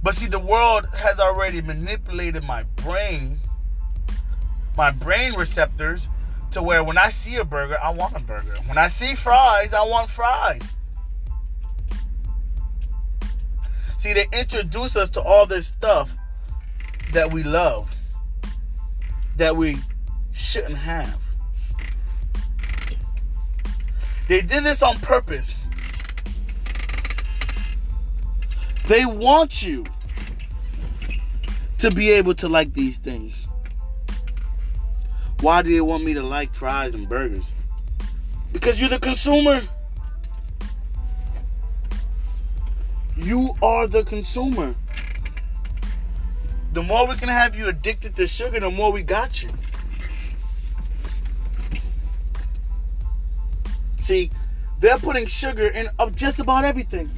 [0.04, 3.40] But see, the world has already manipulated my brain,
[4.78, 6.08] my brain receptors,
[6.52, 8.58] to where when I see a burger, I want a burger.
[8.68, 10.62] When I see fries, I want fries.
[14.06, 16.12] See, they introduce us to all this stuff
[17.12, 17.92] that we love,
[19.38, 19.78] that we
[20.32, 21.20] shouldn't have.
[24.28, 25.60] They did this on purpose.
[28.88, 29.84] They want you
[31.80, 33.48] to be able to like these things.
[35.40, 37.54] Why do they want me to like fries and burgers?
[38.54, 39.68] Because you're the consumer.
[43.26, 44.76] You are the consumer.
[46.74, 49.50] The more we can have you addicted to sugar, the more we got you.
[54.00, 54.30] See,
[54.80, 57.10] they're putting sugar in of just about everything.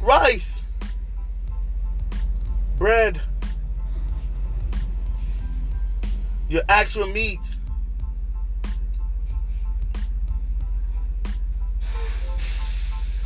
[0.00, 0.62] Rice,
[2.78, 3.20] bread,
[6.48, 7.57] your actual meat,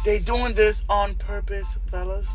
[0.05, 2.35] They doing this on purpose, fellas.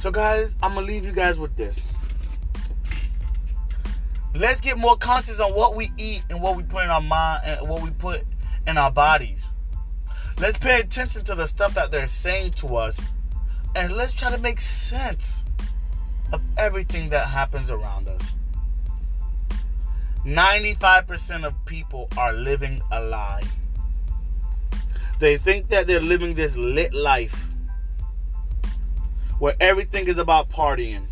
[0.00, 1.80] So guys, I'm gonna leave you guys with this.
[4.34, 7.42] Let's get more conscious on what we eat and what we put in our mind
[7.46, 8.22] and what we put
[8.66, 9.46] in our bodies.
[10.38, 13.00] Let's pay attention to the stuff that they're saying to us
[13.74, 15.44] and let's try to make sense
[16.32, 18.34] of everything that happens around us.
[20.24, 23.42] 95% of people are living a lie.
[25.20, 27.44] They think that they're living this lit life
[29.38, 31.04] where everything is about partying.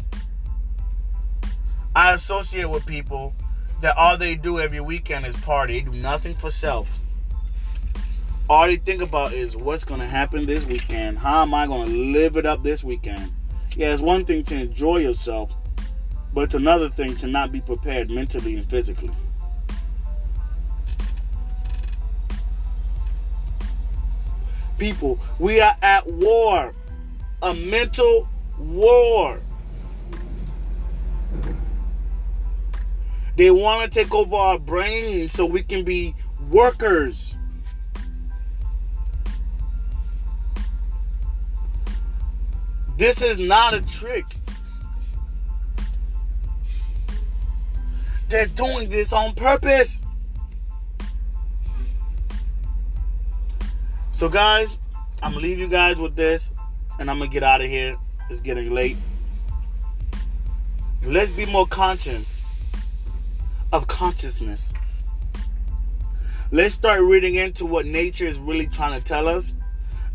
[1.94, 3.34] I associate with people
[3.82, 5.80] that all they do every weekend is party.
[5.80, 6.88] They do nothing for self.
[8.48, 11.18] All they think about is what's going to happen this weekend.
[11.18, 13.30] How am I going to live it up this weekend?
[13.76, 15.52] Yeah, it's one thing to enjoy yourself,
[16.34, 19.10] but it's another thing to not be prepared mentally and physically.
[24.78, 26.72] People, we are at war,
[27.42, 28.28] a mental
[28.58, 29.40] war.
[33.36, 36.14] They want to take over our brains so we can be
[36.50, 37.36] workers.
[42.96, 44.24] This is not a trick.
[48.32, 50.00] They're doing this on purpose.
[54.12, 54.78] So, guys,
[55.22, 56.50] I'm gonna leave you guys with this,
[56.98, 57.94] and I'm gonna get out of here.
[58.30, 58.96] It's getting late.
[61.04, 62.40] Let's be more conscious
[63.70, 64.72] of consciousness.
[66.50, 69.52] Let's start reading into what nature is really trying to tell us,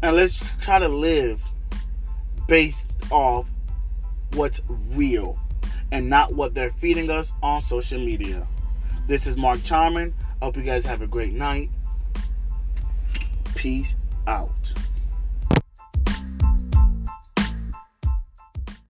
[0.02, 1.40] and let's try to live
[2.48, 3.46] based off
[4.34, 4.60] what's
[4.90, 5.38] real
[5.92, 8.48] and not what they're feeding us on social media.
[9.08, 10.14] This is Mark Charman.
[10.42, 11.70] Hope you guys have a great night.
[13.56, 13.96] Peace
[14.28, 14.74] out.